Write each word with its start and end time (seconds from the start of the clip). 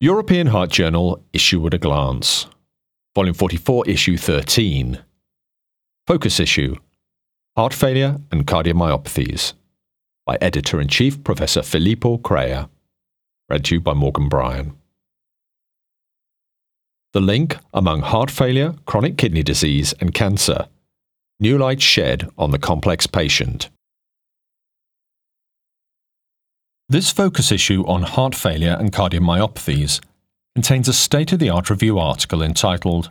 European 0.00 0.48
Heart 0.48 0.72
Journal 0.72 1.24
Issue 1.32 1.66
at 1.66 1.72
a 1.72 1.78
Glance, 1.78 2.48
Volume 3.14 3.32
44, 3.32 3.88
Issue 3.88 4.18
13. 4.18 5.02
Focus 6.06 6.38
Issue 6.38 6.76
Heart 7.56 7.72
Failure 7.72 8.18
and 8.30 8.46
Cardiomyopathies 8.46 9.54
by 10.26 10.36
Editor 10.42 10.82
in 10.82 10.88
Chief 10.88 11.24
Professor 11.24 11.62
Filippo 11.62 12.18
Crea. 12.18 12.66
Read 13.48 13.64
to 13.64 13.76
you 13.76 13.80
by 13.80 13.94
Morgan 13.94 14.28
Bryan. 14.28 14.76
The 17.14 17.20
link 17.22 17.56
among 17.72 18.02
heart 18.02 18.30
failure, 18.30 18.74
chronic 18.84 19.16
kidney 19.16 19.42
disease, 19.42 19.94
and 19.98 20.12
cancer. 20.12 20.68
New 21.40 21.56
light 21.56 21.80
shed 21.80 22.28
on 22.36 22.50
the 22.50 22.58
complex 22.58 23.06
patient. 23.06 23.70
This 26.88 27.10
focus 27.10 27.50
issue 27.50 27.84
on 27.88 28.02
heart 28.02 28.36
failure 28.36 28.76
and 28.78 28.92
cardiomyopathies 28.92 30.00
contains 30.54 30.86
a 30.86 30.92
state 30.92 31.32
of 31.32 31.40
the 31.40 31.50
art 31.50 31.68
review 31.68 31.98
article 31.98 32.40
entitled 32.40 33.10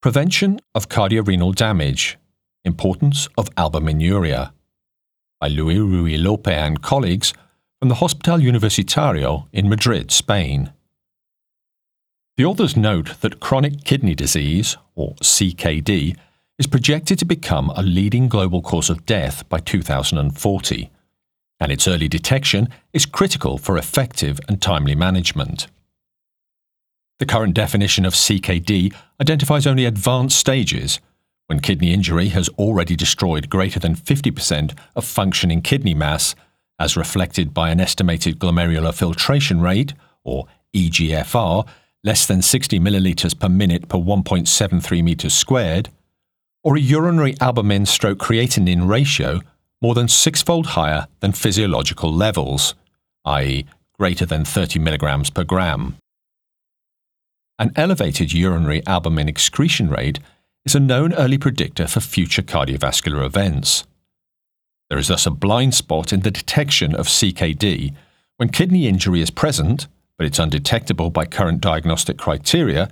Prevention 0.00 0.60
of 0.76 0.88
Cardiorenal 0.88 1.50
Damage 1.50 2.18
Importance 2.64 3.28
of 3.36 3.52
Albuminuria 3.56 4.52
by 5.40 5.48
Luis 5.48 5.78
Ruilope 5.78 6.46
and 6.46 6.80
colleagues 6.80 7.34
from 7.80 7.88
the 7.88 7.96
Hospital 7.96 8.38
Universitario 8.38 9.48
in 9.52 9.68
Madrid, 9.68 10.12
Spain. 10.12 10.72
The 12.36 12.44
authors 12.44 12.76
note 12.76 13.20
that 13.22 13.40
chronic 13.40 13.82
kidney 13.82 14.14
disease, 14.14 14.76
or 14.94 15.16
CKD, 15.16 16.16
is 16.60 16.68
projected 16.68 17.18
to 17.18 17.24
become 17.24 17.70
a 17.70 17.82
leading 17.82 18.28
global 18.28 18.62
cause 18.62 18.88
of 18.88 19.04
death 19.04 19.48
by 19.48 19.58
2040 19.58 20.90
and 21.60 21.72
its 21.72 21.88
early 21.88 22.08
detection 22.08 22.68
is 22.92 23.06
critical 23.06 23.58
for 23.58 23.76
effective 23.76 24.40
and 24.48 24.62
timely 24.62 24.94
management. 24.94 25.66
The 27.18 27.26
current 27.26 27.54
definition 27.54 28.04
of 28.04 28.14
CKD 28.14 28.94
identifies 29.20 29.66
only 29.66 29.84
advanced 29.84 30.38
stages, 30.38 31.00
when 31.48 31.60
kidney 31.60 31.92
injury 31.92 32.28
has 32.28 32.48
already 32.50 32.94
destroyed 32.94 33.48
greater 33.48 33.80
than 33.80 33.96
50% 33.96 34.78
of 34.94 35.04
functioning 35.04 35.62
kidney 35.62 35.94
mass, 35.94 36.34
as 36.78 36.96
reflected 36.96 37.52
by 37.52 37.70
an 37.70 37.80
estimated 37.80 38.38
glomerular 38.38 38.94
filtration 38.94 39.60
rate, 39.60 39.94
or 40.22 40.46
EGFR, 40.76 41.66
less 42.04 42.26
than 42.26 42.42
60 42.42 42.78
milliliters 42.78 43.36
per 43.36 43.48
minute 43.48 43.88
per 43.88 43.98
1.73 43.98 45.02
meters 45.02 45.34
squared, 45.34 45.88
or 46.62 46.76
a 46.76 46.80
urinary 46.80 47.34
albumin 47.40 47.86
stroke 47.86 48.18
creatinine 48.18 48.86
ratio 48.86 49.40
more 49.80 49.94
than 49.94 50.08
sixfold 50.08 50.68
higher 50.68 51.06
than 51.20 51.32
physiological 51.32 52.12
levels, 52.12 52.74
i.e., 53.24 53.66
greater 53.98 54.26
than 54.26 54.44
30 54.44 54.78
milligrams 54.78 55.30
per 55.30 55.44
gram. 55.44 55.96
An 57.58 57.72
elevated 57.74 58.32
urinary 58.32 58.86
albumin 58.86 59.28
excretion 59.28 59.88
rate 59.88 60.20
is 60.64 60.74
a 60.74 60.80
known 60.80 61.12
early 61.14 61.38
predictor 61.38 61.86
for 61.86 62.00
future 62.00 62.42
cardiovascular 62.42 63.24
events. 63.24 63.84
There 64.88 64.98
is 64.98 65.08
thus 65.08 65.26
a 65.26 65.30
blind 65.30 65.74
spot 65.74 66.12
in 66.12 66.20
the 66.20 66.30
detection 66.30 66.94
of 66.94 67.08
CKD 67.08 67.94
when 68.36 68.50
kidney 68.50 68.86
injury 68.86 69.20
is 69.20 69.30
present, 69.30 69.88
but 70.16 70.26
it's 70.26 70.38
undetectable 70.38 71.10
by 71.10 71.24
current 71.24 71.60
diagnostic 71.60 72.16
criteria, 72.16 72.88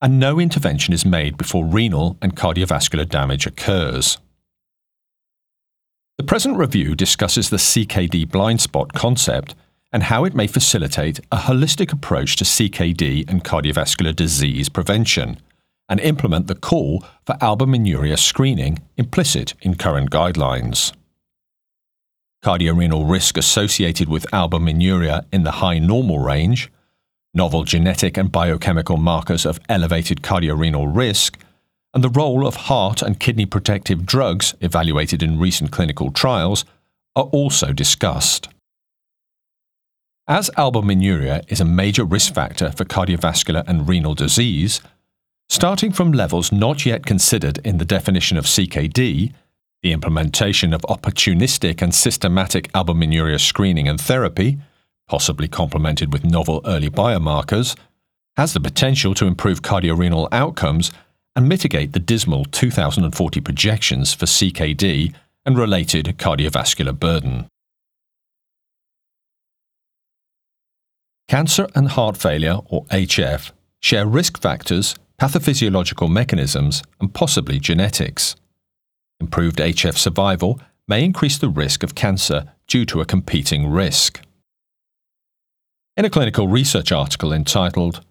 and 0.00 0.18
no 0.20 0.38
intervention 0.38 0.92
is 0.92 1.06
made 1.06 1.36
before 1.36 1.64
renal 1.64 2.16
and 2.20 2.36
cardiovascular 2.36 3.08
damage 3.08 3.46
occurs. 3.46 4.18
The 6.22 6.28
present 6.28 6.56
review 6.56 6.94
discusses 6.94 7.50
the 7.50 7.56
CKD 7.56 8.30
blind 8.30 8.60
spot 8.60 8.92
concept 8.92 9.56
and 9.92 10.04
how 10.04 10.24
it 10.24 10.36
may 10.36 10.46
facilitate 10.46 11.18
a 11.32 11.36
holistic 11.36 11.92
approach 11.92 12.36
to 12.36 12.44
CKD 12.44 13.28
and 13.28 13.42
cardiovascular 13.42 14.14
disease 14.14 14.68
prevention 14.68 15.40
and 15.88 15.98
implement 15.98 16.46
the 16.46 16.54
call 16.54 17.04
for 17.26 17.34
albuminuria 17.42 18.16
screening 18.16 18.78
implicit 18.96 19.54
in 19.62 19.74
current 19.74 20.10
guidelines. 20.10 20.92
Cardiorenal 22.40 23.04
risk 23.04 23.36
associated 23.36 24.08
with 24.08 24.30
albuminuria 24.30 25.26
in 25.32 25.42
the 25.42 25.58
high 25.60 25.80
normal 25.80 26.20
range, 26.20 26.70
novel 27.34 27.64
genetic 27.64 28.16
and 28.16 28.30
biochemical 28.30 28.96
markers 28.96 29.44
of 29.44 29.58
elevated 29.68 30.22
cardiorenal 30.22 30.86
risk, 30.86 31.36
and 31.94 32.02
the 32.02 32.08
role 32.08 32.46
of 32.46 32.56
heart 32.56 33.02
and 33.02 33.20
kidney 33.20 33.46
protective 33.46 34.06
drugs 34.06 34.54
evaluated 34.60 35.22
in 35.22 35.38
recent 35.38 35.70
clinical 35.70 36.10
trials 36.10 36.64
are 37.14 37.24
also 37.24 37.72
discussed. 37.72 38.48
As 40.28 40.50
albuminuria 40.56 41.44
is 41.48 41.60
a 41.60 41.64
major 41.64 42.04
risk 42.04 42.32
factor 42.32 42.70
for 42.72 42.84
cardiovascular 42.84 43.66
and 43.66 43.88
renal 43.88 44.14
disease, 44.14 44.80
starting 45.48 45.92
from 45.92 46.12
levels 46.12 46.52
not 46.52 46.86
yet 46.86 47.04
considered 47.04 47.58
in 47.58 47.78
the 47.78 47.84
definition 47.84 48.38
of 48.38 48.46
CKD, 48.46 49.32
the 49.82 49.92
implementation 49.92 50.72
of 50.72 50.82
opportunistic 50.82 51.82
and 51.82 51.94
systematic 51.94 52.70
albuminuria 52.72 53.38
screening 53.38 53.88
and 53.88 54.00
therapy, 54.00 54.58
possibly 55.08 55.48
complemented 55.48 56.12
with 56.12 56.24
novel 56.24 56.62
early 56.64 56.88
biomarkers, 56.88 57.76
has 58.36 58.54
the 58.54 58.60
potential 58.60 59.12
to 59.14 59.26
improve 59.26 59.60
cardiorenal 59.60 60.28
outcomes 60.32 60.92
and 61.34 61.48
mitigate 61.48 61.92
the 61.92 61.98
dismal 61.98 62.44
2040 62.46 63.40
projections 63.40 64.12
for 64.12 64.26
CKD 64.26 65.14
and 65.44 65.58
related 65.58 66.16
cardiovascular 66.18 66.98
burden. 66.98 67.46
Cancer 71.28 71.66
and 71.74 71.88
heart 71.88 72.16
failure, 72.16 72.58
or 72.66 72.84
HF, 72.86 73.52
share 73.80 74.06
risk 74.06 74.40
factors, 74.40 74.94
pathophysiological 75.18 76.10
mechanisms, 76.10 76.82
and 77.00 77.14
possibly 77.14 77.58
genetics. 77.58 78.36
Improved 79.20 79.58
HF 79.58 79.96
survival 79.96 80.60
may 80.86 81.04
increase 81.04 81.38
the 81.38 81.48
risk 81.48 81.82
of 81.82 81.94
cancer 81.94 82.52
due 82.66 82.84
to 82.84 83.00
a 83.00 83.06
competing 83.06 83.70
risk. 83.70 84.20
In 85.96 86.04
a 86.04 86.10
clinical 86.10 86.48
research 86.48 86.90
article 86.90 87.32
entitled 87.32 88.04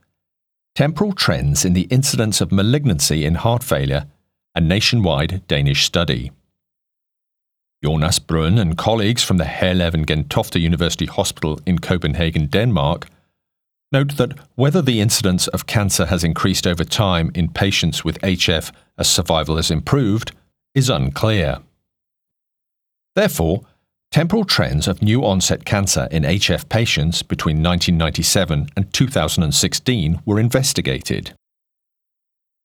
Temporal 0.73 1.11
Trends 1.11 1.65
in 1.65 1.73
the 1.73 1.87
Incidence 1.89 2.39
of 2.39 2.51
Malignancy 2.51 3.25
in 3.25 3.35
Heart 3.35 3.61
Failure, 3.61 4.05
a 4.55 4.61
nationwide 4.61 5.45
Danish 5.47 5.83
study. 5.83 6.31
Jonas 7.83 8.19
Brun 8.19 8.57
and 8.57 8.77
colleagues 8.77 9.21
from 9.21 9.35
the 9.35 9.43
Herlev 9.43 10.05
Gentofte 10.05 10.61
University 10.61 11.07
Hospital 11.07 11.59
in 11.65 11.79
Copenhagen, 11.79 12.45
Denmark, 12.45 13.07
note 13.91 14.15
that 14.15 14.31
whether 14.55 14.81
the 14.81 15.01
incidence 15.01 15.49
of 15.49 15.67
cancer 15.67 16.05
has 16.05 16.23
increased 16.23 16.65
over 16.65 16.85
time 16.85 17.31
in 17.35 17.49
patients 17.49 18.05
with 18.05 18.21
HF 18.21 18.71
as 18.97 19.09
survival 19.09 19.57
has 19.57 19.71
improved 19.71 20.31
is 20.73 20.89
unclear. 20.89 21.57
Therefore, 23.13 23.65
Temporal 24.11 24.43
trends 24.43 24.89
of 24.89 25.01
new 25.01 25.23
onset 25.23 25.63
cancer 25.63 26.09
in 26.11 26.23
HF 26.23 26.67
patients 26.67 27.23
between 27.23 27.63
1997 27.63 28.67
and 28.75 28.93
2016 28.93 30.21
were 30.25 30.37
investigated. 30.37 31.33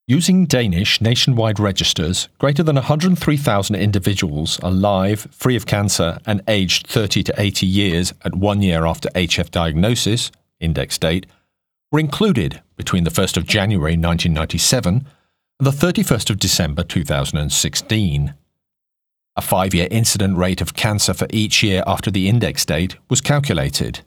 Using 0.09 0.47
Danish 0.47 1.01
nationwide 1.01 1.61
registers, 1.61 2.29
greater 2.41 2.65
than 2.65 2.75
103,000 2.75 3.77
individuals 3.77 4.59
alive, 4.61 5.29
free 5.31 5.55
of 5.55 5.67
cancer, 5.67 6.19
and 6.27 6.43
aged 6.49 6.89
30 6.89 7.23
to 7.23 7.35
80 7.41 7.65
years 7.65 8.13
at 8.25 8.35
one 8.35 8.61
year 8.61 8.85
after 8.85 9.09
HF 9.11 9.53
diagnosis, 9.53 10.33
index 10.59 10.99
date, 10.99 11.27
were 11.93 12.01
included 12.01 12.61
between 12.77 13.05
the 13.05 13.11
1st 13.11 13.37
of 13.37 13.47
January 13.47 13.93
1997 13.93 15.07
and 15.61 15.67
the 15.67 15.71
31st 15.71 16.29
of 16.29 16.41
December 16.41 16.83
2016. 16.83 18.35
A 19.37 19.43
five 19.43 19.75
year 19.75 19.89
incident 19.91 20.39
rate 20.39 20.61
of 20.61 20.75
cancer 20.75 21.13
for 21.13 21.27
each 21.31 21.63
year 21.63 21.83
after 21.87 22.11
the 22.11 22.29
index 22.29 22.65
date 22.65 22.97
was 23.11 23.21
calculated. 23.21 24.01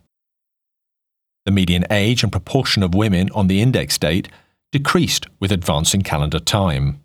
The 1.46 1.52
median 1.52 1.86
age 1.92 2.24
and 2.24 2.32
proportion 2.32 2.82
of 2.82 2.96
women 2.96 3.30
on 3.36 3.48
the 3.48 3.62
index 3.62 3.98
date 3.98 4.28
decreased 4.72 5.28
with 5.40 5.52
advancing 5.52 6.02
calendar 6.02 6.40
time. 6.40 7.02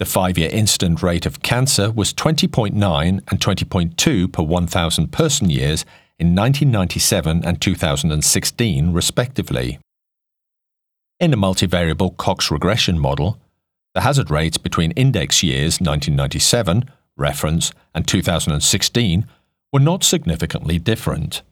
The 0.00 0.04
five 0.04 0.36
year 0.36 0.50
incident 0.52 1.02
rate 1.02 1.26
of 1.26 1.42
cancer 1.42 1.92
was 1.92 2.12
20.9 2.12 2.72
and 3.06 3.40
20.2 3.40 4.32
per 4.32 4.42
1,000 4.42 5.12
person 5.12 5.50
years 5.50 5.84
in 6.18 6.34
1997 6.34 7.44
and 7.44 7.60
2016, 7.60 8.92
respectively. 8.92 9.78
In 11.20 11.32
a 11.32 11.36
multivariable 11.36 12.16
Cox 12.16 12.50
regression 12.50 12.98
model, 12.98 13.38
the 13.94 14.00
hazard 14.00 14.30
rates 14.30 14.58
between 14.58 14.90
index 14.92 15.42
years 15.42 15.80
1997, 15.80 16.90
reference, 17.16 17.72
and 17.94 18.06
2016 18.06 19.26
were 19.72 19.80
not 19.80 20.04
significantly 20.04 20.78
different. 20.78 21.42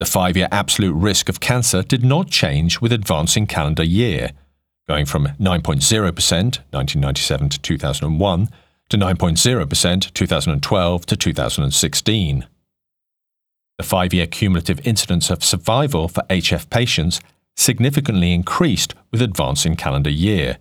The 0.00 0.06
five 0.06 0.36
year 0.36 0.48
absolute 0.52 0.94
risk 0.94 1.28
of 1.28 1.40
cancer 1.40 1.82
did 1.82 2.04
not 2.04 2.30
change 2.30 2.80
with 2.80 2.92
advancing 2.92 3.46
calendar 3.46 3.82
year, 3.82 4.30
going 4.86 5.06
from 5.06 5.28
9.0% 5.40 6.02
1997 6.70 7.48
to 7.48 7.60
2001 7.60 8.48
to 8.90 8.96
9.0% 8.96 10.14
2012 10.14 11.06
to 11.06 11.16
2016. 11.16 12.46
The 13.76 13.84
five 13.84 14.14
year 14.14 14.26
cumulative 14.26 14.86
incidence 14.86 15.30
of 15.30 15.44
survival 15.44 16.08
for 16.08 16.22
HF 16.30 16.70
patients 16.70 17.20
significantly 17.56 18.32
increased 18.32 18.94
with 19.10 19.20
advancing 19.20 19.74
calendar 19.74 20.10
year, 20.10 20.58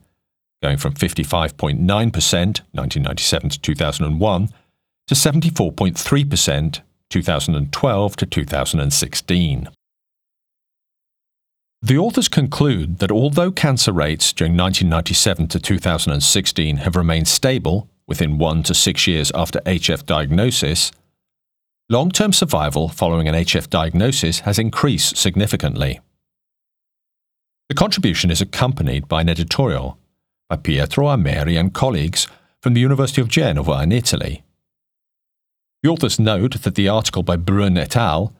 going 0.62 0.78
from 0.78 0.94
55.9% 0.94 1.78
1997 1.78 3.50
to 3.50 3.60
2001 3.60 4.50
to 5.08 5.16
74.3% 5.16 6.82
2012 7.10 8.16
to 8.18 8.26
2016. 8.26 9.70
The 11.82 11.98
authors 11.98 12.28
conclude 12.28 12.98
that 13.00 13.12
although 13.12 13.52
cancer 13.52 13.92
rates 13.92 14.34
during 14.34 14.58
1997 14.58 15.48
to 15.50 15.60
2016 15.60 16.78
have 16.78 16.96
remained 16.96 17.28
stable 17.28 17.88
within 18.08 18.38
one 18.38 18.64
to 18.64 18.74
six 18.74 19.06
years 19.06 19.32
after 19.36 19.60
HF 19.60 20.06
diagnosis, 20.06 20.92
long 21.90 22.10
term 22.10 22.34
survival 22.34 22.90
following 22.90 23.28
an 23.28 23.36
HF 23.36 23.70
diagnosis 23.70 24.40
has 24.42 24.58
increased 24.58 25.18
significantly. 25.18 26.00
The 27.70 27.76
contribution 27.76 28.32
is 28.32 28.42
accompanied 28.42 29.08
by 29.08 29.22
an 29.22 29.30
editorial 29.30 30.00
by 30.50 30.56
Pietro 30.56 31.08
Ameri 31.08 31.60
and 31.60 31.74
colleagues 31.74 32.28
from 32.62 32.74
the 32.74 32.82
University 32.82 33.22
of 33.22 33.28
Genova 33.28 33.82
in 33.84 33.92
Italy. 33.92 34.44
The 35.84 35.90
authors 35.90 36.20
note 36.20 36.62
that 36.64 36.76
the 36.76 36.90
article 36.90 37.24
by 37.24 37.36
Brun 37.36 37.78
et 37.78 37.96
al. 37.96 38.34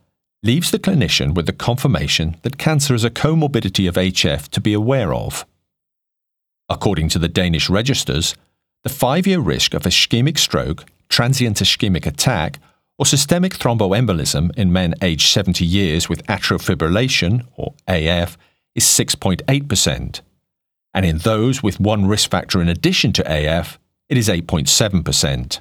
leaves 0.44 0.72
the 0.72 0.80
clinician 0.80 1.34
with 1.34 1.46
the 1.46 1.54
confirmation 1.54 2.38
that 2.42 2.58
cancer 2.58 2.96
is 2.96 3.04
a 3.04 3.10
comorbidity 3.10 3.88
of 3.88 3.96
HF 3.96 4.50
to 4.50 4.62
be 4.62 4.74
aware 4.74 5.14
of. 5.14 5.46
According 6.70 7.10
to 7.10 7.20
the 7.20 7.28
Danish 7.28 7.70
registers, 7.70 8.36
the 8.84 8.90
five 8.90 9.28
year 9.28 9.40
risk 9.40 9.74
of 9.74 9.84
ischemic 9.84 10.38
stroke, 10.38 10.86
transient 11.10 11.58
ischemic 11.58 12.06
attack, 12.06 12.60
or 12.98 13.06
systemic 13.06 13.54
thromboembolism 13.54 14.56
in 14.58 14.74
men 14.74 14.96
aged 15.02 15.30
70 15.30 15.64
years 15.66 16.10
with 16.10 16.26
atrial 16.28 16.60
fibrillation, 16.60 17.46
or 17.56 17.74
AF, 17.88 18.38
is 18.76 18.84
6.8%, 18.84 20.22
and 20.98 21.06
in 21.06 21.20
those 21.20 21.62
with 21.62 21.80
one 21.80 22.08
risk 22.08 22.32
factor 22.32 22.60
in 22.60 22.68
addition 22.68 23.14
to 23.14 23.24
AF, 23.28 23.78
it 24.10 24.18
is 24.18 24.30
8.7%. 24.30 25.60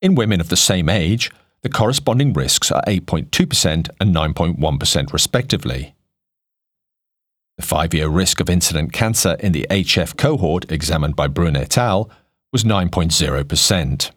In 0.00 0.14
women 0.14 0.40
of 0.40 0.48
the 0.48 0.56
same 0.56 0.88
age, 0.88 1.30
the 1.60 1.68
corresponding 1.68 2.32
risks 2.32 2.72
are 2.72 2.82
8.2% 2.86 3.90
and 4.00 4.16
9.1% 4.16 5.12
respectively. 5.12 5.94
The 7.58 7.66
five 7.66 7.92
year 7.92 8.08
risk 8.08 8.40
of 8.40 8.48
incident 8.48 8.94
cancer 8.94 9.36
in 9.40 9.52
the 9.52 9.66
HF 9.68 10.16
cohort 10.16 10.72
examined 10.72 11.14
by 11.14 11.26
Brun 11.26 11.54
et 11.54 11.76
al. 11.76 12.08
was 12.54 12.64
9.0%. 12.64 14.10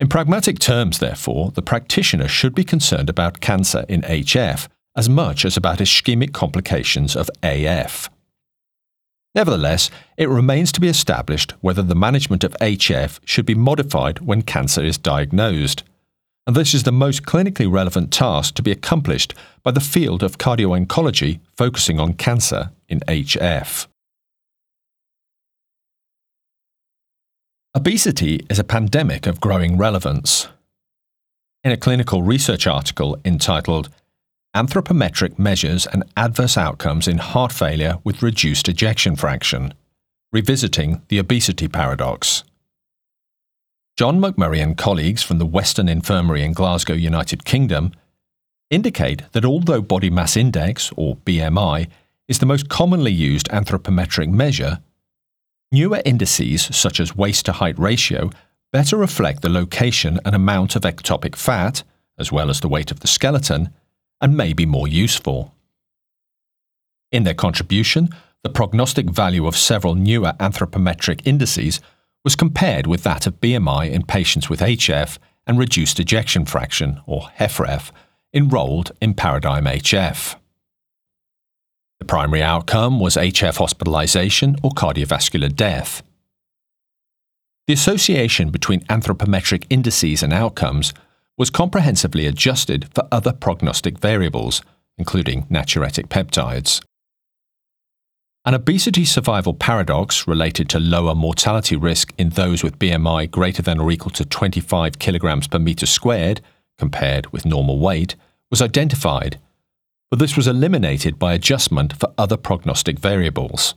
In 0.00 0.08
pragmatic 0.08 0.58
terms, 0.58 0.98
therefore, 0.98 1.50
the 1.50 1.60
practitioner 1.60 2.26
should 2.26 2.54
be 2.54 2.64
concerned 2.64 3.10
about 3.10 3.40
cancer 3.40 3.84
in 3.86 4.00
HF 4.00 4.66
as 4.96 5.08
much 5.08 5.44
as 5.44 5.56
about 5.56 5.78
ischemic 5.78 6.32
complications 6.32 7.14
of 7.14 7.30
AF. 7.42 8.08
Nevertheless, 9.34 9.90
it 10.16 10.30
remains 10.30 10.72
to 10.72 10.80
be 10.80 10.88
established 10.88 11.52
whether 11.60 11.82
the 11.82 11.94
management 11.94 12.42
of 12.42 12.56
HF 12.60 13.20
should 13.26 13.44
be 13.44 13.54
modified 13.54 14.20
when 14.20 14.40
cancer 14.40 14.82
is 14.82 14.96
diagnosed. 14.96 15.84
And 16.46 16.56
this 16.56 16.72
is 16.72 16.84
the 16.84 16.92
most 16.92 17.24
clinically 17.24 17.70
relevant 17.70 18.12
task 18.12 18.54
to 18.54 18.62
be 18.62 18.70
accomplished 18.70 19.34
by 19.62 19.72
the 19.72 19.80
field 19.80 20.22
of 20.22 20.38
cardio-oncology 20.38 21.40
focusing 21.54 22.00
on 22.00 22.14
cancer 22.14 22.70
in 22.88 23.00
HF. 23.00 23.88
Obesity 27.74 28.40
is 28.48 28.58
a 28.58 28.64
pandemic 28.64 29.26
of 29.26 29.38
growing 29.38 29.76
relevance. 29.76 30.48
In 31.62 31.72
a 31.72 31.76
clinical 31.76 32.22
research 32.22 32.66
article 32.66 33.18
entitled 33.22 33.90
Anthropometric 34.56 35.38
Measures 35.38 35.86
and 35.86 36.02
Adverse 36.16 36.56
Outcomes 36.56 37.06
in 37.06 37.18
Heart 37.18 37.52
Failure 37.52 37.98
with 38.04 38.22
Reduced 38.22 38.70
Ejection 38.70 39.14
Fraction, 39.14 39.74
Revisiting 40.32 41.02
the 41.08 41.18
Obesity 41.18 41.68
Paradox. 41.68 42.42
John 43.98 44.18
McMurray 44.18 44.62
and 44.62 44.74
colleagues 44.74 45.22
from 45.22 45.36
the 45.36 45.44
Western 45.44 45.90
Infirmary 45.90 46.42
in 46.42 46.54
Glasgow, 46.54 46.94
United 46.94 47.44
Kingdom, 47.44 47.92
indicate 48.70 49.30
that 49.32 49.44
although 49.44 49.82
body 49.82 50.08
mass 50.08 50.38
index, 50.38 50.90
or 50.96 51.16
BMI, 51.16 51.90
is 52.26 52.38
the 52.38 52.46
most 52.46 52.70
commonly 52.70 53.12
used 53.12 53.50
anthropometric 53.50 54.30
measure, 54.30 54.78
newer 55.70 56.00
indices 56.06 56.62
such 56.74 56.98
as 56.98 57.14
waist 57.14 57.44
to 57.44 57.52
height 57.52 57.78
ratio 57.78 58.30
better 58.72 58.96
reflect 58.96 59.42
the 59.42 59.50
location 59.50 60.18
and 60.24 60.34
amount 60.34 60.76
of 60.76 60.82
ectopic 60.82 61.36
fat, 61.36 61.82
as 62.18 62.32
well 62.32 62.48
as 62.48 62.60
the 62.60 62.68
weight 62.68 62.90
of 62.90 63.00
the 63.00 63.06
skeleton, 63.06 63.68
and 64.20 64.36
may 64.36 64.52
be 64.52 64.66
more 64.66 64.88
useful. 64.88 65.54
In 67.12 67.24
their 67.24 67.34
contribution, 67.34 68.08
the 68.42 68.50
prognostic 68.50 69.10
value 69.10 69.46
of 69.46 69.56
several 69.56 69.94
newer 69.94 70.34
anthropometric 70.38 71.20
indices 71.24 71.80
was 72.24 72.36
compared 72.36 72.86
with 72.86 73.02
that 73.02 73.26
of 73.26 73.40
BMI 73.40 73.90
in 73.90 74.04
patients 74.04 74.50
with 74.50 74.60
HF 74.60 75.18
and 75.46 75.58
reduced 75.58 76.00
ejection 76.00 76.44
fraction, 76.44 77.00
or 77.06 77.28
HFrEF, 77.38 77.90
enrolled 78.34 78.92
in 79.00 79.14
Paradigm 79.14 79.64
HF. 79.64 80.36
The 81.98 82.04
primary 82.04 82.42
outcome 82.42 83.00
was 83.00 83.16
HF 83.16 83.56
hospitalization 83.56 84.56
or 84.62 84.70
cardiovascular 84.70 85.54
death. 85.54 86.02
The 87.66 87.72
association 87.72 88.50
between 88.50 88.80
anthropometric 88.82 89.64
indices 89.70 90.22
and 90.22 90.32
outcomes 90.32 90.92
was 91.36 91.50
comprehensively 91.50 92.26
adjusted 92.26 92.88
for 92.94 93.06
other 93.12 93.32
prognostic 93.32 93.98
variables, 93.98 94.62
including 94.96 95.44
natriuretic 95.46 96.08
peptides. 96.08 96.82
An 98.44 98.54
obesity 98.54 99.04
survival 99.04 99.54
paradox 99.54 100.28
related 100.28 100.68
to 100.70 100.78
lower 100.78 101.16
mortality 101.16 101.74
risk 101.74 102.14
in 102.16 102.30
those 102.30 102.62
with 102.62 102.78
BMI 102.78 103.28
greater 103.30 103.60
than 103.60 103.80
or 103.80 103.90
equal 103.90 104.12
to 104.12 104.24
25 104.24 105.00
kilograms 105.00 105.48
per 105.48 105.58
meter 105.58 105.84
squared, 105.84 106.40
compared 106.78 107.32
with 107.32 107.44
normal 107.44 107.80
weight, 107.80 108.14
was 108.50 108.62
identified, 108.62 109.40
but 110.10 110.20
this 110.20 110.36
was 110.36 110.46
eliminated 110.46 111.18
by 111.18 111.34
adjustment 111.34 111.92
for 111.94 112.12
other 112.16 112.36
prognostic 112.36 113.00
variables. 113.00 113.74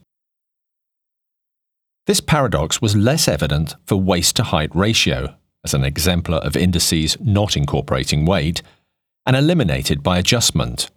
This 2.05 2.21
paradox 2.21 2.79
was 2.81 2.95
less 2.95 3.27
evident 3.27 3.75
for 3.85 3.95
waist 3.95 4.35
to 4.35 4.43
height 4.43 4.69
ratio, 4.75 5.35
as 5.63 5.73
an 5.73 5.83
exemplar 5.83 6.37
of 6.37 6.55
indices 6.55 7.17
not 7.19 7.57
incorporating 7.57 8.25
weight, 8.25 8.61
and 9.25 9.35
eliminated 9.35 10.01
by 10.01 10.17
adjustment. 10.17 10.89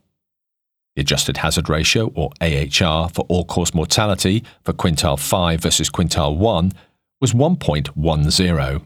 The 0.95 1.03
adjusted 1.03 1.39
hazard 1.39 1.69
ratio, 1.69 2.13
or 2.15 2.31
AHR, 2.41 3.09
for 3.09 3.25
all 3.29 3.45
cause 3.45 3.75
mortality 3.75 4.45
for 4.65 4.73
quintile 4.73 5.19
5 5.19 5.61
versus 5.61 5.91
quintile 5.91 6.37
1 6.37 6.73
was 7.21 7.33
1.10. 7.33 8.83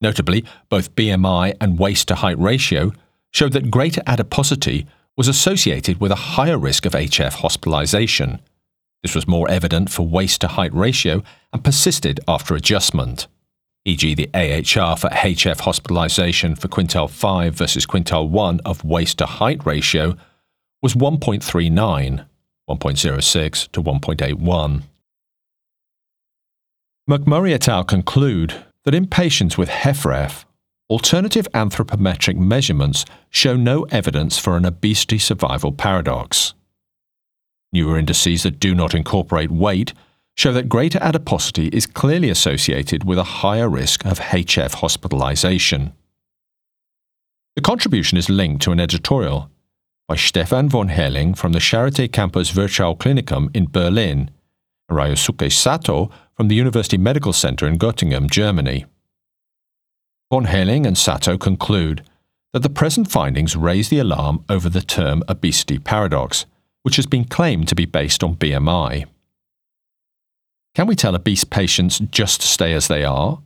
Notably, 0.00 0.44
both 0.68 0.94
BMI 0.94 1.56
and 1.60 1.78
waist 1.78 2.08
to 2.08 2.16
height 2.16 2.38
ratio 2.38 2.92
showed 3.30 3.52
that 3.52 3.70
greater 3.70 4.02
adiposity 4.06 4.86
was 5.16 5.28
associated 5.28 6.00
with 6.00 6.10
a 6.10 6.36
higher 6.36 6.58
risk 6.58 6.84
of 6.84 6.92
HF 6.92 7.34
hospitalization. 7.34 8.40
This 9.02 9.14
was 9.14 9.28
more 9.28 9.50
evident 9.50 9.90
for 9.90 10.06
waist 10.06 10.40
to 10.42 10.48
height 10.48 10.74
ratio 10.74 11.22
and 11.52 11.64
persisted 11.64 12.20
after 12.28 12.54
adjustment 12.54 13.26
e.g., 13.84 14.14
the 14.14 14.30
AHR 14.34 14.96
for 14.96 15.08
HF 15.10 15.60
hospitalization 15.60 16.54
for 16.54 16.68
quintile 16.68 17.10
5 17.10 17.54
versus 17.54 17.86
quintile 17.86 18.28
1 18.28 18.60
of 18.64 18.84
waist 18.84 19.18
to 19.18 19.26
height 19.26 19.64
ratio 19.66 20.16
was 20.82 20.94
1.39, 20.94 22.24
1.06 22.68 23.72
to 23.72 23.82
1.81. 23.82 24.82
McMurray 27.10 27.52
et 27.52 27.68
al. 27.68 27.82
conclude 27.82 28.54
that 28.84 28.94
in 28.94 29.06
patients 29.06 29.58
with 29.58 29.68
HFrEF, 29.68 30.44
alternative 30.88 31.48
anthropometric 31.52 32.36
measurements 32.36 33.04
show 33.30 33.56
no 33.56 33.82
evidence 33.84 34.38
for 34.38 34.56
an 34.56 34.64
obesity 34.64 35.18
survival 35.18 35.72
paradox. 35.72 36.54
Newer 37.72 37.98
indices 37.98 38.44
that 38.44 38.60
do 38.60 38.74
not 38.74 38.94
incorporate 38.94 39.50
weight 39.50 39.92
show 40.36 40.52
that 40.52 40.68
greater 40.68 40.98
adiposity 41.02 41.68
is 41.68 41.86
clearly 41.86 42.30
associated 42.30 43.04
with 43.04 43.18
a 43.18 43.40
higher 43.42 43.68
risk 43.68 44.04
of 44.04 44.18
HF 44.18 44.74
hospitalization. 44.74 45.92
The 47.54 47.62
contribution 47.62 48.16
is 48.16 48.30
linked 48.30 48.62
to 48.62 48.72
an 48.72 48.80
editorial 48.80 49.50
by 50.08 50.16
Stephan 50.16 50.68
von 50.68 50.88
Haehling 50.88 51.36
from 51.36 51.52
the 51.52 51.58
Charité 51.58 52.10
Campus 52.10 52.50
Virchow 52.50 52.94
Klinikum 52.94 53.54
in 53.54 53.66
Berlin 53.66 54.30
and 54.88 54.98
Ryosuke 54.98 55.52
Sato 55.52 56.10
from 56.34 56.48
the 56.48 56.54
University 56.54 56.96
Medical 56.96 57.32
Center 57.32 57.66
in 57.66 57.78
Göttingen, 57.78 58.30
Germany. 58.30 58.86
Von 60.30 60.46
Haehling 60.46 60.86
and 60.86 60.96
Sato 60.96 61.36
conclude 61.36 62.02
that 62.52 62.62
the 62.62 62.70
present 62.70 63.10
findings 63.10 63.54
raise 63.54 63.90
the 63.90 63.98
alarm 63.98 64.44
over 64.48 64.68
the 64.68 64.80
term 64.80 65.22
obesity 65.28 65.78
paradox, 65.78 66.46
which 66.82 66.96
has 66.96 67.06
been 67.06 67.24
claimed 67.24 67.68
to 67.68 67.74
be 67.74 67.84
based 67.84 68.24
on 68.24 68.36
BMI. 68.36 69.06
Can 70.74 70.86
we 70.86 70.96
tell 70.96 71.14
obese 71.14 71.44
patients 71.44 71.98
just 71.98 72.40
to 72.40 72.46
stay 72.46 72.72
as 72.72 72.88
they 72.88 73.04
are? 73.04 73.42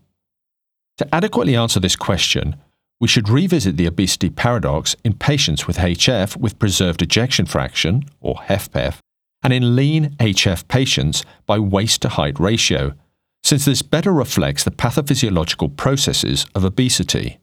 To 0.99 1.14
adequately 1.14 1.56
answer 1.56 1.80
this 1.80 1.97
question, 1.97 2.54
we 3.00 3.09
should 3.09 3.28
revisit 3.28 3.76
the 3.76 3.87
obesity 3.87 4.30
paradox 4.30 4.95
in 5.04 5.14
patients 5.14 5.66
with 5.66 5.78
HF 5.78 6.37
with 6.37 6.59
preserved 6.61 7.02
ejection 7.02 7.45
fraction, 7.45 8.04
or 8.21 8.37
HFpEF, 8.47 8.99
and 9.42 9.52
in 9.52 9.75
lean 9.75 10.11
HF 10.21 10.68
patients 10.68 11.25
by 11.47 11.59
waist 11.59 12.02
to 12.02 12.11
height 12.11 12.38
ratio, 12.38 12.95
since 13.42 13.64
this 13.64 13.83
better 13.83 14.12
reflects 14.12 14.62
the 14.62 14.71
pathophysiological 14.71 15.76
processes 15.76 16.47
of 16.54 16.64
obesity. 16.64 17.38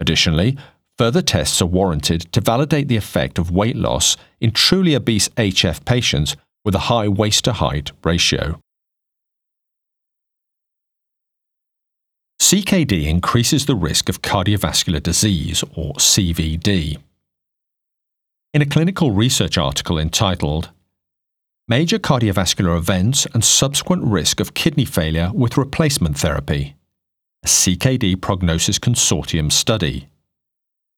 Additionally, 0.00 0.56
further 0.96 1.20
tests 1.20 1.60
are 1.60 1.66
warranted 1.66 2.32
to 2.32 2.40
validate 2.40 2.88
the 2.88 2.96
effect 2.96 3.38
of 3.38 3.50
weight 3.50 3.76
loss 3.76 4.16
in 4.40 4.50
truly 4.50 4.94
obese 4.94 5.28
HF 5.30 5.84
patients 5.84 6.34
with 6.64 6.74
a 6.74 6.86
high 6.90 7.08
waist 7.08 7.44
to 7.44 7.52
height 7.52 7.92
ratio. 8.04 8.58
CKD 12.50 13.06
increases 13.06 13.66
the 13.66 13.76
risk 13.76 14.08
of 14.08 14.22
cardiovascular 14.22 15.00
disease, 15.00 15.62
or 15.76 15.94
CVD. 15.94 16.98
In 18.52 18.60
a 18.60 18.66
clinical 18.66 19.12
research 19.12 19.56
article 19.56 19.96
entitled 19.96 20.70
Major 21.68 22.00
Cardiovascular 22.00 22.76
Events 22.76 23.24
and 23.32 23.44
Subsequent 23.44 24.02
Risk 24.02 24.40
of 24.40 24.54
Kidney 24.54 24.84
Failure 24.84 25.30
with 25.32 25.56
Replacement 25.56 26.18
Therapy, 26.18 26.74
a 27.44 27.46
CKD 27.46 28.20
Prognosis 28.20 28.80
Consortium 28.80 29.52
study. 29.52 30.08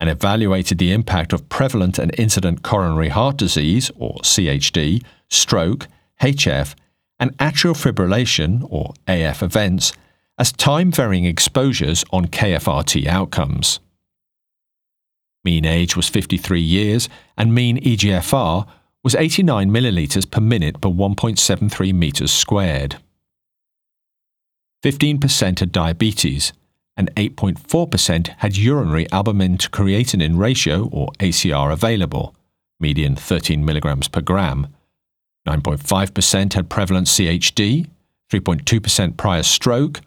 and 0.00 0.10
evaluated 0.10 0.78
the 0.78 0.92
impact 0.92 1.32
of 1.32 1.48
prevalent 1.48 1.98
and 1.98 2.12
incident 2.18 2.62
coronary 2.62 3.08
heart 3.08 3.36
disease, 3.36 3.90
or 3.96 4.18
CHD, 4.18 5.02
stroke, 5.30 5.88
HF, 6.20 6.74
and 7.18 7.36
atrial 7.38 7.74
fibrillation, 7.74 8.64
or 8.68 8.92
AF 9.08 9.42
events, 9.42 9.92
as 10.36 10.52
time 10.52 10.90
varying 10.90 11.24
exposures 11.24 12.04
on 12.10 12.26
KFRT 12.26 13.06
outcomes. 13.06 13.80
Mean 15.44 15.64
age 15.64 15.96
was 15.96 16.08
53 16.08 16.60
years, 16.60 17.08
and 17.36 17.54
mean 17.54 17.78
EGFR 17.82 18.66
was 19.02 19.14
89 19.14 19.70
milliliters 19.70 20.28
per 20.28 20.40
minute 20.40 20.80
per 20.80 20.88
1.73 20.88 21.92
meters 21.92 22.32
squared. 22.32 22.96
15% 24.82 25.60
had 25.60 25.72
diabetes, 25.72 26.52
and 26.96 27.14
8.4% 27.14 28.28
had 28.38 28.56
urinary 28.56 29.10
albumin 29.12 29.58
to 29.58 29.68
creatinine 29.70 30.38
ratio, 30.38 30.88
or 30.90 31.08
ACR, 31.20 31.72
available, 31.72 32.34
median 32.80 33.16
13 33.16 33.64
milligrams 33.64 34.08
per 34.08 34.20
gram. 34.20 34.68
9.5% 35.46 36.54
had 36.54 36.70
prevalent 36.70 37.06
CHD, 37.06 37.86
3.2% 38.32 39.16
prior 39.16 39.42
stroke, 39.42 40.00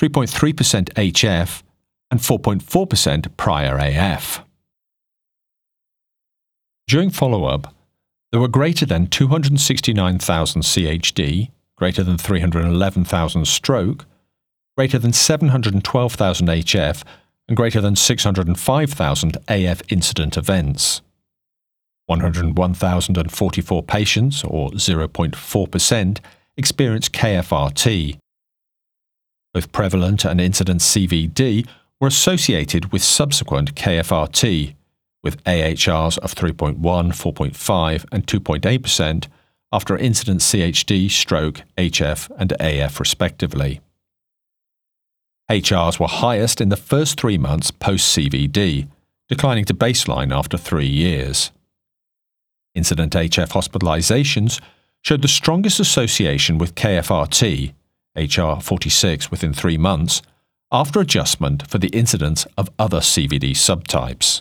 3.3% 0.00 0.92
HF, 0.94 1.62
and 2.10 2.20
4.4% 2.20 3.36
prior 3.36 3.76
AF. 3.78 4.44
During 6.88 7.10
follow 7.10 7.44
up, 7.44 7.74
there 8.32 8.40
were 8.40 8.48
greater 8.48 8.86
than 8.86 9.08
269,000 9.08 10.62
CHD, 10.62 11.50
greater 11.76 12.02
than 12.02 12.16
311,000 12.16 13.46
stroke, 13.46 14.06
greater 14.74 14.98
than 14.98 15.12
712,000 15.12 16.48
HF, 16.48 17.04
and 17.46 17.56
greater 17.58 17.82
than 17.82 17.94
605,000 17.94 19.36
AF 19.48 19.82
incident 19.90 20.38
events. 20.38 21.02
101,044 22.06 23.82
patients, 23.82 24.42
or 24.44 24.70
0.4%, 24.70 26.18
experienced 26.56 27.12
KFRT. 27.12 28.16
Both 29.52 29.72
prevalent 29.72 30.24
and 30.24 30.40
incident 30.40 30.80
CVD 30.80 31.66
were 32.00 32.08
associated 32.08 32.92
with 32.92 33.02
subsequent 33.02 33.74
KFRT, 33.74 34.74
with 35.28 35.44
AHRs 35.44 36.16
of 36.20 36.34
3.1, 36.34 36.78
4.5, 36.78 38.04
and 38.10 38.26
2.8% 38.26 39.26
after 39.70 39.94
incident 39.98 40.40
CHD, 40.40 41.10
stroke, 41.10 41.60
HF, 41.76 42.30
and 42.38 42.52
AF 42.58 42.98
respectively. 42.98 43.82
HRs 45.50 46.00
were 46.00 46.06
highest 46.06 46.62
in 46.62 46.70
the 46.70 46.78
first 46.78 47.20
three 47.20 47.36
months 47.36 47.70
post 47.70 48.16
CVD, 48.16 48.88
declining 49.28 49.66
to 49.66 49.74
baseline 49.74 50.34
after 50.34 50.56
three 50.56 50.88
years. 50.88 51.50
Incident 52.74 53.12
HF 53.12 53.50
hospitalizations 53.50 54.62
showed 55.02 55.20
the 55.20 55.28
strongest 55.28 55.78
association 55.78 56.56
with 56.56 56.74
KFRT, 56.74 57.74
HR 58.16 58.62
46 58.62 59.30
within 59.30 59.52
three 59.52 59.76
months, 59.76 60.22
after 60.72 61.00
adjustment 61.00 61.66
for 61.66 61.76
the 61.76 61.88
incidence 61.88 62.46
of 62.56 62.70
other 62.78 63.00
CVD 63.00 63.50
subtypes. 63.50 64.40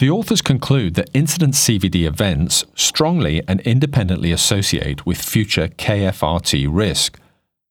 The 0.00 0.08
authors 0.08 0.40
conclude 0.40 0.94
that 0.94 1.10
incident 1.12 1.52
CVD 1.52 2.06
events 2.06 2.64
strongly 2.74 3.42
and 3.46 3.60
independently 3.60 4.32
associate 4.32 5.04
with 5.04 5.20
future 5.20 5.68
KFRT 5.68 6.66
risk, 6.70 7.20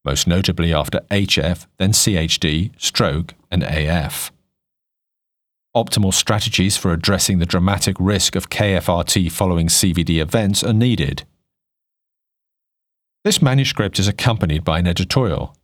most 0.04 0.28
notably 0.28 0.72
after 0.72 1.00
HF, 1.10 1.66
then 1.78 1.90
CHD, 1.90 2.70
stroke, 2.80 3.34
and 3.50 3.64
AF. 3.64 4.30
Optimal 5.74 6.14
strategies 6.14 6.76
for 6.76 6.92
addressing 6.92 7.40
the 7.40 7.46
dramatic 7.46 7.96
risk 7.98 8.36
of 8.36 8.48
KFRT 8.48 9.32
following 9.32 9.66
CVD 9.66 10.22
events 10.22 10.62
are 10.62 10.72
needed. 10.72 11.24
This 13.24 13.42
manuscript 13.42 13.98
is 13.98 14.06
accompanied 14.06 14.62
by 14.62 14.78
an 14.78 14.86
editorial 14.86 15.56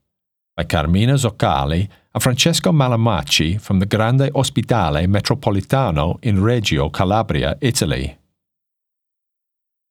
by 0.56 0.64
Carmine 0.64 1.16
Zoccali 1.16 1.88
and 2.14 2.22
Francesco 2.22 2.72
Mallamaci 2.72 3.60
from 3.60 3.78
the 3.78 3.86
Grande 3.86 4.30
Ospedale 4.34 5.06
Metropolitano 5.06 6.18
in 6.22 6.42
Reggio 6.42 6.88
Calabria, 6.88 7.58
Italy. 7.60 8.16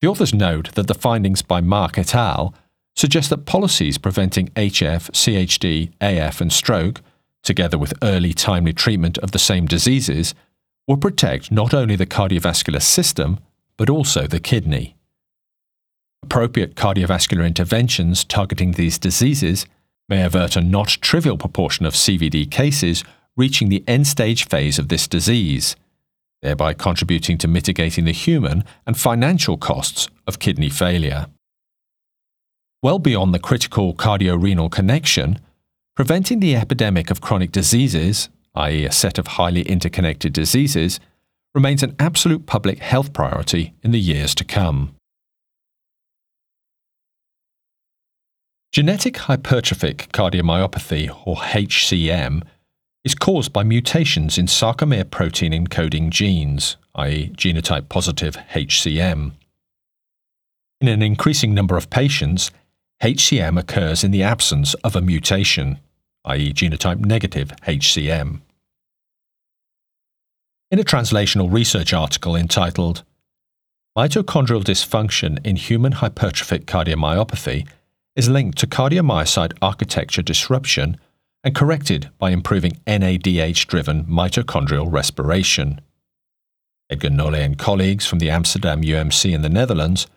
The 0.02 0.08
authors 0.08 0.34
note 0.34 0.74
that 0.74 0.88
the 0.88 0.96
findings 0.96 1.42
by 1.42 1.62
Mark 1.62 1.98
et 1.98 2.16
al. 2.16 2.54
suggest 2.96 3.30
that 3.30 3.46
policies 3.46 3.98
preventing 3.98 4.48
HF, 4.50 5.12
CHD, 5.12 5.92
AF, 6.02 6.42
and 6.42 6.52
stroke, 6.52 7.02
together 7.44 7.78
with 7.78 7.94
early 8.02 8.34
timely 8.34 8.74
treatment 8.74 9.18
of 9.20 9.32
the 9.32 9.40
same 9.40 9.68
diseases, 9.68 10.34
will 10.88 10.98
protect 10.98 11.52
not 11.52 11.74
only 11.74 11.96
the 11.96 12.06
cardiovascular 12.06 12.82
system, 12.82 13.40
but 13.78 13.90
also 13.90 14.28
the 14.28 14.40
kidney. 14.40 14.96
Appropriate 16.24 16.76
cardiovascular 16.76 17.46
interventions 17.46 18.24
targeting 18.24 18.72
these 18.72 18.98
diseases 18.98 19.66
may 20.08 20.24
avert 20.24 20.56
a 20.56 20.62
not 20.62 20.88
trivial 20.88 21.38
proportion 21.38 21.86
of 21.86 21.94
CVD 21.94 22.50
cases 22.50 23.04
reaching 23.36 23.70
the 23.70 23.84
end 23.88 24.08
stage 24.08 24.48
phase 24.48 24.80
of 24.80 24.88
this 24.88 25.08
disease, 25.08 25.76
thereby 26.42 26.74
contributing 26.74 27.38
to 27.38 27.48
mitigating 27.48 28.06
the 28.06 28.12
human 28.12 28.64
and 28.86 28.98
financial 28.98 29.58
costs 29.58 30.08
of 30.28 30.40
kidney 30.40 30.70
failure. 30.70 31.28
Well 32.84 33.00
beyond 33.00 33.34
the 33.34 33.40
critical 33.40 33.94
cardiorenal 33.94 34.70
connection, 34.70 35.40
preventing 35.96 36.40
the 36.40 36.56
epidemic 36.56 37.10
of 37.10 37.22
chronic 37.22 37.52
diseases, 37.52 38.30
i.e., 38.54 38.86
a 38.86 38.92
set 38.92 39.18
of 39.18 39.28
highly 39.28 39.64
interconnected 39.64 40.34
diseases, 40.34 41.00
remains 41.54 41.82
an 41.84 41.96
absolute 42.00 42.46
public 42.46 42.80
health 42.80 43.12
priority 43.14 43.74
in 43.82 43.92
the 43.92 44.00
years 44.00 44.36
to 44.36 44.44
come. 44.44 44.94
Genetic 48.76 49.14
hypertrophic 49.14 50.10
cardiomyopathy, 50.10 51.10
or 51.26 51.38
HCM, 51.38 52.44
is 53.06 53.16
caused 53.16 53.54
by 53.54 53.64
mutations 53.64 54.38
in 54.38 54.48
sarcomere 54.48 55.10
protein 55.10 55.54
encoding 55.54 56.10
genes, 56.10 56.76
i.e., 56.96 57.32
genotype 57.38 57.88
positive 57.88 58.36
HCM. 58.52 59.32
In 60.82 60.90
an 60.90 61.02
increasing 61.02 61.54
number 61.54 61.78
of 61.78 61.90
patients, 61.90 62.52
HCM 63.02 63.58
occurs 63.58 64.04
in 64.04 64.12
the 64.12 64.24
absence 64.24 64.74
of 64.84 64.94
a 64.94 65.02
mutation, 65.02 65.80
i.e., 66.26 66.52
genotype 66.52 67.00
negative 67.00 67.54
HCM. 67.66 68.42
In 70.70 70.80
a 70.80 70.84
translational 70.84 71.50
research 71.50 71.94
article 71.94 72.36
entitled 72.36 73.04
Mitochondrial 73.98 74.66
Dysfunction 74.66 75.40
in 75.48 75.56
Human 75.56 75.94
Hypertrophic 75.94 76.66
Cardiomyopathy 76.66 77.66
is 78.16 78.30
linked 78.30 78.58
to 78.60 78.68
cardiomyocyte 78.68 79.54
architecture 79.62 80.22
disruption 80.22 80.98
and 81.44 81.54
corrected 81.54 82.10
by 82.18 82.32
improving 82.32 82.80
NADH 82.88 83.68
driven 83.68 84.06
mitochondrial 84.06 84.92
respiration. 84.92 85.82
Edgar 86.90 87.10
Nollet 87.10 87.44
and 87.44 87.58
colleagues 87.58 88.06
from 88.06 88.20
the 88.20 88.30
Amsterdam 88.30 88.82
UMC 88.82 89.34
in 89.34 89.42
the 89.42 89.50
Netherlands 89.50 90.08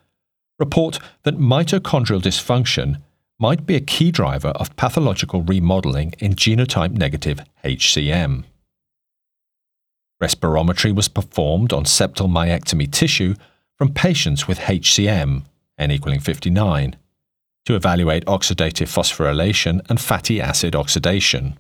report 0.59 0.99
that 1.25 1.39
mitochondrial 1.39 2.21
dysfunction 2.21 3.01
might 3.39 3.67
be 3.67 3.77
a 3.77 3.81
key 3.81 4.11
driver 4.11 4.49
of 4.49 4.75
pathological 4.77 5.43
remodeling 5.43 6.15
in 6.19 6.35
genotype 6.35 6.93
negative 6.93 7.41
HCM. 7.65 8.45
Respirometry 10.21 10.95
was 10.95 11.09
performed 11.09 11.73
on 11.73 11.85
septal 11.85 12.29
myectomy 12.29 12.91
tissue 12.91 13.35
from 13.77 13.95
patients 13.95 14.49
with 14.49 14.59
HCM, 14.59 15.43
n 15.79 15.91
equaling 15.93 16.19
59, 16.19 16.97
to 17.69 17.75
evaluate 17.75 18.25
oxidative 18.25 18.89
phosphorylation 18.89 19.83
and 19.91 20.01
fatty 20.01 20.41
acid 20.41 20.75
oxidation. 20.75 21.59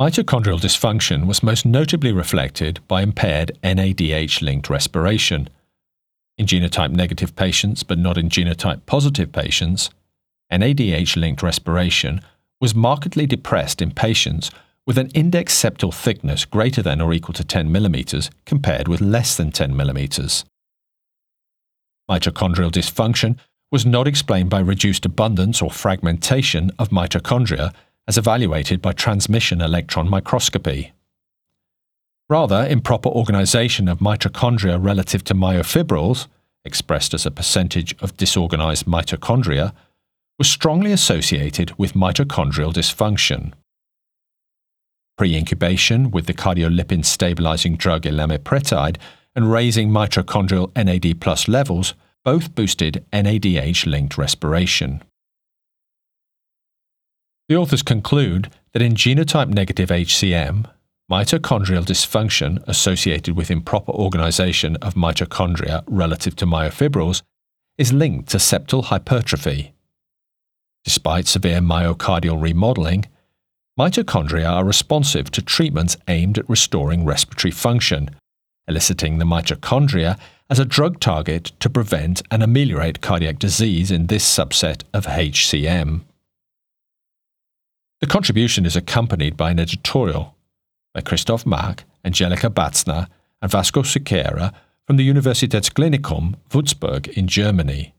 Mitochondrial 0.00 0.58
dysfunction 0.60 1.28
was 1.28 1.40
most 1.40 1.64
notably 1.64 2.10
reflected 2.10 2.80
by 2.88 3.00
impaired 3.00 3.56
NADH 3.62 4.42
linked 4.42 4.68
respiration. 4.68 5.48
In 6.36 6.46
genotype 6.46 6.90
negative 6.90 7.36
patients, 7.36 7.84
but 7.84 7.96
not 7.96 8.18
in 8.18 8.28
genotype 8.28 8.84
positive 8.86 9.30
patients, 9.30 9.88
NADH 10.50 11.16
linked 11.16 11.44
respiration 11.44 12.20
was 12.60 12.74
markedly 12.74 13.24
depressed 13.24 13.80
in 13.80 13.92
patients 13.92 14.50
with 14.84 14.98
an 14.98 15.10
index 15.10 15.56
septal 15.56 15.94
thickness 15.94 16.44
greater 16.44 16.82
than 16.82 17.00
or 17.00 17.12
equal 17.12 17.34
to 17.34 17.44
10 17.44 17.68
mm 17.70 18.30
compared 18.46 18.88
with 18.88 19.00
less 19.00 19.36
than 19.36 19.52
10 19.52 19.72
mm. 19.72 20.44
Mitochondrial 22.10 22.72
dysfunction 22.72 23.38
was 23.70 23.84
not 23.84 24.06
explained 24.06 24.50
by 24.50 24.60
reduced 24.60 25.04
abundance 25.04 25.60
or 25.60 25.70
fragmentation 25.70 26.70
of 26.78 26.90
mitochondria 26.90 27.72
as 28.06 28.16
evaluated 28.16 28.80
by 28.80 28.92
transmission 28.92 29.60
electron 29.60 30.08
microscopy. 30.08 30.92
Rather, 32.28 32.66
improper 32.68 33.08
organization 33.08 33.88
of 33.88 33.98
mitochondria 33.98 34.82
relative 34.82 35.22
to 35.24 35.34
myofibrils, 35.34 36.26
expressed 36.64 37.14
as 37.14 37.26
a 37.26 37.30
percentage 37.30 37.94
of 38.00 38.16
disorganized 38.16 38.86
mitochondria, 38.86 39.72
was 40.38 40.48
strongly 40.48 40.92
associated 40.92 41.76
with 41.78 41.94
mitochondrial 41.94 42.72
dysfunction. 42.72 43.52
Pre-incubation 45.16 46.10
with 46.10 46.26
the 46.26 46.34
cardiolipin 46.34 47.04
stabilizing 47.04 47.76
drug 47.76 48.02
elamipretide 48.02 48.98
and 49.34 49.50
raising 49.50 49.88
mitochondrial 49.88 50.70
NAD 50.76 51.20
plus 51.20 51.48
levels 51.48 51.94
both 52.26 52.56
boosted 52.56 53.04
NADH 53.12 53.86
linked 53.86 54.18
respiration. 54.18 55.00
The 57.48 57.54
authors 57.54 57.84
conclude 57.84 58.50
that 58.72 58.82
in 58.82 58.96
genotype 58.96 59.46
negative 59.48 59.90
HCM, 59.90 60.68
mitochondrial 61.08 61.84
dysfunction 61.84 62.66
associated 62.66 63.36
with 63.36 63.52
improper 63.52 63.92
organization 63.92 64.74
of 64.82 64.94
mitochondria 64.94 65.84
relative 65.86 66.34
to 66.36 66.46
myofibrils 66.46 67.22
is 67.78 67.92
linked 67.92 68.28
to 68.30 68.38
septal 68.38 68.82
hypertrophy. 68.82 69.72
Despite 70.84 71.28
severe 71.28 71.60
myocardial 71.60 72.42
remodeling, 72.42 73.04
mitochondria 73.78 74.50
are 74.50 74.64
responsive 74.64 75.30
to 75.30 75.42
treatments 75.42 75.96
aimed 76.08 76.38
at 76.38 76.50
restoring 76.50 77.04
respiratory 77.04 77.52
function, 77.52 78.10
eliciting 78.66 79.18
the 79.18 79.24
mitochondria 79.24 80.18
as 80.48 80.58
a 80.58 80.64
drug 80.64 81.00
target 81.00 81.52
to 81.60 81.68
prevent 81.68 82.22
and 82.30 82.42
ameliorate 82.42 83.00
cardiac 83.00 83.38
disease 83.38 83.90
in 83.90 84.06
this 84.06 84.24
subset 84.24 84.82
of 84.94 85.06
HCM. 85.06 86.02
The 88.00 88.06
contribution 88.06 88.66
is 88.66 88.76
accompanied 88.76 89.36
by 89.36 89.50
an 89.50 89.58
editorial 89.58 90.36
by 90.94 91.00
Christoph 91.00 91.44
Maack, 91.44 91.80
Angelika 92.04 92.50
Batzner, 92.50 93.08
and 93.42 93.50
Vasco 93.50 93.82
Sequeira 93.82 94.52
from 94.86 94.96
the 94.96 95.08
Universitätsklinikum 95.08 96.34
Würzburg 96.50 97.08
in 97.08 97.26
Germany. 97.26 97.92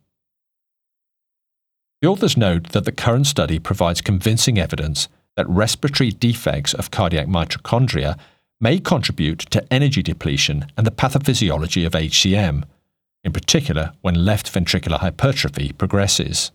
The 2.01 2.07
authors 2.07 2.38
note 2.38 2.70
that 2.70 2.86
the 2.86 2.92
current 2.92 3.27
study 3.27 3.60
provides 3.60 4.01
convincing 4.01 4.57
evidence 4.60 5.10
that 5.36 5.50
respiratory 5.50 6.12
defects 6.12 6.74
of 6.74 6.92
cardiac 6.92 7.27
mitochondria 7.27 8.18
may 8.59 8.79
contribute 8.79 9.39
to 9.39 9.74
energy 9.74 10.01
depletion 10.01 10.65
and 10.75 10.85
the 10.85 10.91
pathophysiology 10.91 11.85
of 11.85 11.93
HCM, 11.93 12.63
in 13.24 13.31
particular 13.31 13.93
when 14.01 14.25
left 14.25 14.51
ventricular 14.51 15.00
hypertrophy 15.00 15.74
progresses. 15.74 16.51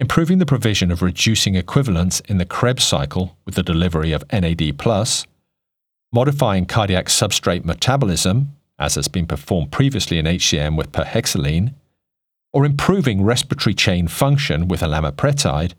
Improving 0.00 0.38
the 0.38 0.46
provision 0.46 0.90
of 0.90 1.02
reducing 1.02 1.54
equivalents 1.54 2.20
in 2.20 2.38
the 2.38 2.44
Krebs 2.44 2.82
cycle 2.82 3.36
with 3.44 3.54
the 3.54 3.62
delivery 3.62 4.12
of 4.12 4.24
NAD+, 4.32 4.60
modifying 6.12 6.66
cardiac 6.66 7.06
substrate 7.06 7.64
metabolism, 7.64 8.56
as 8.78 8.96
has 8.96 9.06
been 9.06 9.26
performed 9.26 9.70
previously 9.70 10.18
in 10.18 10.26
HCM 10.26 10.76
with 10.76 10.90
perhexiline, 10.90 11.76
or 12.52 12.66
improving 12.66 13.22
respiratory 13.22 13.74
chain 13.74 14.08
function 14.08 14.66
with 14.66 14.80
elamipretide, 14.80 15.74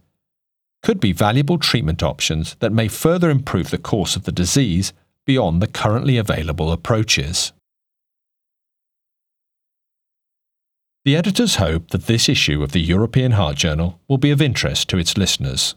could 0.84 1.00
be 1.00 1.14
valuable 1.14 1.58
treatment 1.58 2.04
options 2.04 2.56
that 2.60 2.74
may 2.74 2.88
further 2.88 3.30
improve 3.30 3.72
the 3.72 3.78
course 3.78 4.16
of 4.16 4.24
the 4.24 4.32
disease 4.32 4.94
beyond 5.26 5.62
the 5.62 5.68
currently 5.68 6.18
available 6.18 6.72
approaches. 6.72 7.54
The 11.06 11.16
editors 11.16 11.56
hope 11.56 11.90
that 11.90 12.06
this 12.06 12.30
issue 12.30 12.64
of 12.64 12.72
the 12.72 12.80
European 12.82 13.34
Heart 13.34 13.58
Journal 13.58 14.00
will 14.08 14.18
be 14.18 14.32
of 14.32 14.42
interest 14.42 14.90
to 14.90 14.98
its 14.98 15.18
listeners. 15.18 15.76